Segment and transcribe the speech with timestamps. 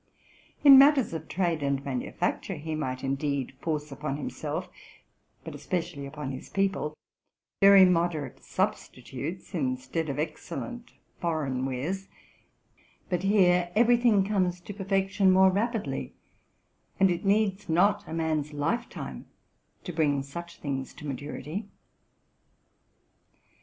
[0.63, 4.67] In matters of trade and manufacture, he might indeed force upon himself,
[5.43, 6.97] but especially upon his people,
[7.61, 12.07] very moderate substitutes instead of excellent foreign wares;
[13.09, 16.15] but here every thing comes to perfection more rapidly,
[16.99, 19.27] and it needs not a man's life time
[19.83, 21.67] to bring such things to maturity.